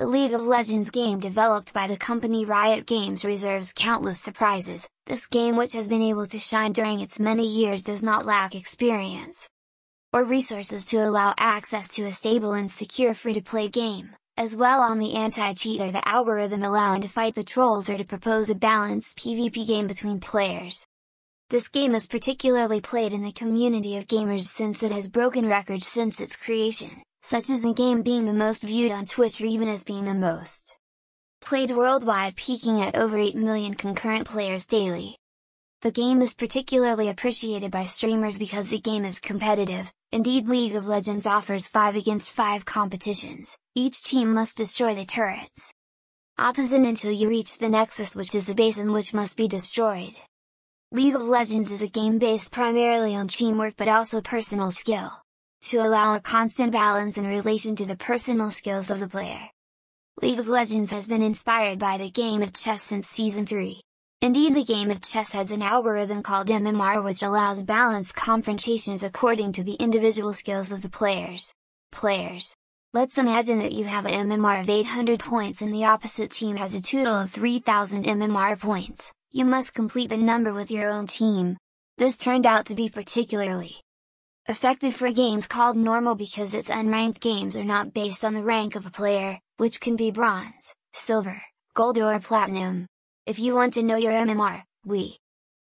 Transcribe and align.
The 0.00 0.06
League 0.06 0.32
of 0.32 0.40
Legends 0.40 0.88
game 0.88 1.20
developed 1.20 1.74
by 1.74 1.86
the 1.86 1.98
company 1.98 2.46
Riot 2.46 2.86
Games 2.86 3.22
reserves 3.22 3.74
countless 3.76 4.18
surprises, 4.18 4.88
this 5.04 5.26
game 5.26 5.56
which 5.56 5.74
has 5.74 5.88
been 5.88 6.00
able 6.00 6.26
to 6.28 6.38
shine 6.38 6.72
during 6.72 7.00
its 7.00 7.20
many 7.20 7.46
years 7.46 7.82
does 7.82 8.02
not 8.02 8.24
lack 8.24 8.54
experience 8.54 9.46
or 10.14 10.24
resources 10.24 10.86
to 10.86 10.96
allow 10.96 11.34
access 11.36 11.86
to 11.88 12.04
a 12.04 12.12
stable 12.12 12.54
and 12.54 12.70
secure 12.70 13.12
free-to-play 13.12 13.68
game, 13.68 14.16
as 14.38 14.56
well 14.56 14.80
on 14.80 15.00
the 15.00 15.16
anti-cheat 15.16 15.82
or 15.82 15.90
the 15.90 16.08
algorithm 16.08 16.62
allowing 16.62 17.02
to 17.02 17.08
fight 17.08 17.34
the 17.34 17.44
trolls 17.44 17.90
or 17.90 17.98
to 17.98 18.04
propose 18.04 18.48
a 18.48 18.54
balanced 18.54 19.18
PvP 19.18 19.66
game 19.66 19.86
between 19.86 20.18
players. 20.18 20.86
This 21.50 21.68
game 21.68 21.94
is 21.94 22.06
particularly 22.06 22.80
played 22.80 23.12
in 23.12 23.22
the 23.22 23.32
community 23.32 23.98
of 23.98 24.06
gamers 24.06 24.46
since 24.46 24.82
it 24.82 24.92
has 24.92 25.10
broken 25.10 25.46
records 25.46 25.86
since 25.86 26.22
its 26.22 26.36
creation, 26.36 27.02
such 27.22 27.50
as 27.50 27.62
the 27.62 27.72
game 27.72 28.02
being 28.02 28.24
the 28.24 28.32
most 28.32 28.62
viewed 28.62 28.92
on 28.92 29.06
Twitch 29.06 29.40
or 29.40 29.46
even 29.46 29.68
as 29.68 29.84
being 29.84 30.04
the 30.04 30.14
most 30.14 30.76
played 31.40 31.70
worldwide 31.70 32.36
peaking 32.36 32.80
at 32.80 32.96
over 32.96 33.18
8 33.18 33.34
million 33.34 33.74
concurrent 33.74 34.26
players 34.26 34.66
daily. 34.66 35.16
The 35.80 35.90
game 35.90 36.20
is 36.20 36.34
particularly 36.34 37.08
appreciated 37.08 37.70
by 37.70 37.86
streamers 37.86 38.38
because 38.38 38.68
the 38.68 38.78
game 38.78 39.04
is 39.04 39.20
competitive, 39.20 39.90
indeed 40.12 40.48
League 40.48 40.76
of 40.76 40.86
Legends 40.86 41.26
offers 41.26 41.66
5 41.66 41.96
against 41.96 42.30
5 42.30 42.66
competitions, 42.66 43.56
each 43.74 44.02
team 44.02 44.34
must 44.34 44.58
destroy 44.58 44.94
the 44.94 45.06
turrets 45.06 45.72
opposite 46.40 46.80
until 46.80 47.12
you 47.12 47.28
reach 47.28 47.58
the 47.58 47.68
Nexus 47.68 48.16
which 48.16 48.34
is 48.34 48.48
a 48.48 48.54
basin 48.54 48.92
which 48.92 49.12
must 49.12 49.36
be 49.36 49.46
destroyed. 49.46 50.16
League 50.90 51.14
of 51.14 51.20
Legends 51.20 51.70
is 51.70 51.82
a 51.82 51.86
game 51.86 52.18
based 52.18 52.50
primarily 52.50 53.14
on 53.14 53.28
teamwork 53.28 53.74
but 53.76 53.88
also 53.88 54.22
personal 54.22 54.70
skill 54.70 55.12
to 55.62 55.78
allow 55.78 56.14
a 56.14 56.20
constant 56.20 56.72
balance 56.72 57.18
in 57.18 57.26
relation 57.26 57.76
to 57.76 57.84
the 57.84 57.96
personal 57.96 58.50
skills 58.50 58.90
of 58.90 59.00
the 59.00 59.08
player. 59.08 59.50
League 60.22 60.38
of 60.38 60.48
Legends 60.48 60.90
has 60.90 61.06
been 61.06 61.22
inspired 61.22 61.78
by 61.78 61.96
the 61.96 62.10
game 62.10 62.42
of 62.42 62.52
chess 62.52 62.82
since 62.82 63.06
Season 63.06 63.46
3. 63.46 63.80
Indeed 64.22 64.54
the 64.54 64.64
game 64.64 64.90
of 64.90 65.00
chess 65.00 65.32
has 65.32 65.50
an 65.50 65.62
algorithm 65.62 66.22
called 66.22 66.48
MMR 66.48 67.02
which 67.02 67.22
allows 67.22 67.62
balanced 67.62 68.14
confrontations 68.14 69.02
according 69.02 69.52
to 69.52 69.64
the 69.64 69.74
individual 69.74 70.34
skills 70.34 70.72
of 70.72 70.82
the 70.82 70.90
players. 70.90 71.54
Players. 71.90 72.54
Let's 72.92 73.18
imagine 73.18 73.60
that 73.60 73.72
you 73.72 73.84
have 73.84 74.04
a 74.04 74.10
MMR 74.10 74.60
of 74.60 74.68
800 74.68 75.20
points 75.20 75.62
and 75.62 75.72
the 75.72 75.84
opposite 75.84 76.30
team 76.30 76.56
has 76.56 76.74
a 76.74 76.82
total 76.82 77.14
of 77.14 77.30
3000 77.30 78.04
MMR 78.04 78.58
points, 78.58 79.12
you 79.30 79.44
must 79.44 79.74
complete 79.74 80.10
the 80.10 80.16
number 80.16 80.52
with 80.52 80.70
your 80.70 80.90
own 80.90 81.06
team. 81.06 81.56
This 81.98 82.18
turned 82.18 82.46
out 82.46 82.66
to 82.66 82.74
be 82.74 82.88
particularly 82.88 83.76
Effective 84.48 84.96
for 84.96 85.12
games 85.12 85.46
called 85.46 85.76
normal 85.76 86.14
because 86.14 86.54
its 86.54 86.70
unranked 86.70 87.20
games 87.20 87.56
are 87.56 87.64
not 87.64 87.92
based 87.92 88.24
on 88.24 88.32
the 88.32 88.42
rank 88.42 88.74
of 88.74 88.86
a 88.86 88.90
player, 88.90 89.38
which 89.58 89.80
can 89.80 89.96
be 89.96 90.10
bronze, 90.10 90.74
silver, 90.94 91.42
gold 91.74 91.98
or 91.98 92.18
platinum. 92.20 92.86
If 93.26 93.38
you 93.38 93.54
want 93.54 93.74
to 93.74 93.82
know 93.82 93.96
your 93.96 94.12
MMR, 94.12 94.62
we 94.84 95.18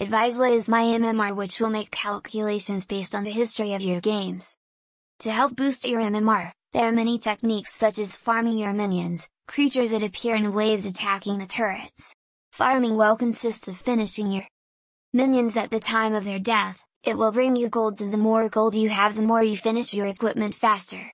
advise 0.00 0.38
what 0.38 0.52
is 0.52 0.70
my 0.70 0.82
MMR 0.82 1.36
which 1.36 1.60
will 1.60 1.68
make 1.70 1.90
calculations 1.90 2.86
based 2.86 3.14
on 3.14 3.24
the 3.24 3.30
history 3.30 3.74
of 3.74 3.82
your 3.82 4.00
games. 4.00 4.56
To 5.20 5.30
help 5.30 5.54
boost 5.54 5.86
your 5.86 6.00
MMR, 6.00 6.50
there 6.72 6.86
are 6.86 6.92
many 6.92 7.18
techniques 7.18 7.74
such 7.74 7.98
as 7.98 8.16
farming 8.16 8.56
your 8.56 8.72
minions, 8.72 9.28
creatures 9.46 9.90
that 9.90 10.02
appear 10.02 10.34
in 10.34 10.54
waves 10.54 10.86
attacking 10.86 11.38
the 11.38 11.46
turrets. 11.46 12.14
Farming 12.52 12.96
well 12.96 13.16
consists 13.16 13.68
of 13.68 13.76
finishing 13.76 14.32
your 14.32 14.48
minions 15.12 15.58
at 15.58 15.70
the 15.70 15.78
time 15.78 16.14
of 16.14 16.24
their 16.24 16.38
death, 16.38 16.85
it 17.06 17.16
will 17.16 17.30
bring 17.30 17.54
you 17.54 17.68
golds 17.68 18.00
and 18.00 18.12
the 18.12 18.18
more 18.18 18.48
gold 18.48 18.74
you 18.74 18.88
have 18.88 19.14
the 19.14 19.22
more 19.22 19.42
you 19.42 19.56
finish 19.56 19.94
your 19.94 20.08
equipment 20.08 20.54
faster. 20.54 21.12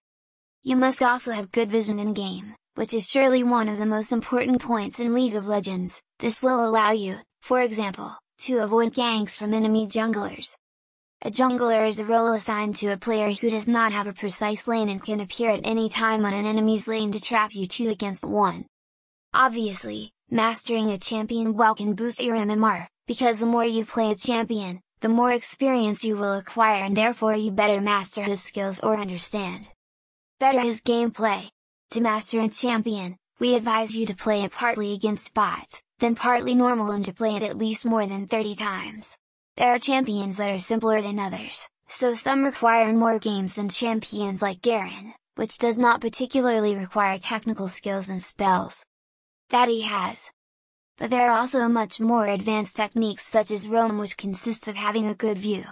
You 0.63 0.75
must 0.75 1.03
also 1.03 1.33
have 1.33 1.53
good 1.53 1.71
vision 1.71 1.99
in 1.99 2.15
game, 2.15 2.55
which 2.77 2.95
is 2.95 3.09
surely 3.09 3.43
one 3.43 3.69
of 3.69 3.79
the 3.79 3.85
most 3.85 4.11
important 4.11 4.63
points 4.63 5.01
in 5.01 5.13
League 5.13 5.35
of 5.35 5.47
Legends, 5.47 6.01
this 6.19 6.43
will 6.43 6.65
allow 6.65 6.93
you, 6.93 7.17
for 7.43 7.61
example, 7.61 8.17
to 8.39 8.59
avoid 8.59 8.95
ganks 8.95 9.37
from 9.37 9.53
enemy 9.53 9.87
junglers. 9.87 10.57
A 11.25 11.31
jungler 11.31 11.87
is 11.87 11.99
a 11.99 12.05
role 12.05 12.33
assigned 12.33 12.75
to 12.77 12.89
a 12.89 12.97
player 12.97 13.31
who 13.31 13.51
does 13.51 13.69
not 13.69 13.93
have 13.93 14.07
a 14.07 14.13
precise 14.13 14.67
lane 14.67 14.89
and 14.89 15.05
can 15.05 15.21
appear 15.21 15.51
at 15.51 15.65
any 15.65 15.89
time 15.89 16.25
on 16.25 16.33
an 16.35 16.47
enemy's 16.47 16.89
lane 16.89 17.13
to 17.13 17.21
trap 17.21 17.55
you 17.55 17.67
2 17.67 17.91
against 17.91 18.25
1. 18.25 18.65
Obviously, 19.35 20.11
mastering 20.31 20.91
a 20.91 20.99
champion 20.99 21.55
well 21.55 21.75
can 21.75 21.95
boost 21.95 22.21
your 22.21 22.35
MMR, 22.35 22.87
because 23.07 23.41
the 23.41 23.47
more 23.47 23.65
you 23.65 23.85
play 23.85 24.11
a 24.11 24.17
champion, 24.17 24.81
the 25.03 25.09
more 25.09 25.33
experience 25.33 26.05
you 26.05 26.17
will 26.17 26.35
acquire 26.35 26.85
and 26.85 26.97
therefore 26.97 27.35
you 27.35 27.51
better 27.51 27.81
master 27.81 28.23
his 28.23 28.43
skills 28.43 28.81
or 28.81 28.97
understand 28.97 29.69
better 30.39 30.61
his 30.61 30.81
gameplay. 30.81 31.49
To 31.91 32.01
master 32.01 32.41
a 32.41 32.49
champion, 32.49 33.17
we 33.39 33.55
advise 33.55 33.97
you 33.97 34.07
to 34.07 34.17
play 34.17 34.43
it 34.43 34.51
partly 34.51 34.93
against 34.93 35.35
bots, 35.35 35.83
then 36.01 36.17
partly 36.17 36.57
normal 36.57 36.91
and 36.91 37.05
to 37.05 37.13
play 37.13 37.37
it 37.37 37.45
at 37.45 37.57
least 37.57 37.85
more 37.85 38.07
than 38.07 38.27
30 38.27 38.57
times. 38.57 39.19
There 39.57 39.73
are 39.73 39.79
champions 39.79 40.39
that 40.39 40.51
are 40.51 40.59
simpler 40.59 41.01
than 41.01 41.21
others, 41.21 41.69
so 41.87 42.15
some 42.15 42.43
require 42.43 42.93
more 42.93 43.21
games 43.21 43.55
than 43.55 43.69
champions 43.69 44.43
like 44.43 44.63
Garen, 44.63 45.15
which 45.37 45.59
does 45.59 45.79
not 45.79 46.01
particularly 46.01 46.77
require 46.77 47.19
technical 47.19 47.69
skills 47.69 48.09
and 48.09 48.21
spells. 48.21 48.85
That 49.51 49.69
he 49.69 49.83
has, 49.83 50.33
but 50.99 51.11
there 51.11 51.31
are 51.31 51.39
also 51.39 51.69
much 51.69 52.01
more 52.01 52.27
advanced 52.27 52.77
techniques 52.77 53.25
such 53.25 53.51
as 53.51 53.69
roam 53.69 53.99
which 53.99 54.17
consists 54.17 54.69
of 54.69 54.77
having 54.77 55.07
a 55.07 55.15
good 55.15 55.39
view, 55.39 55.65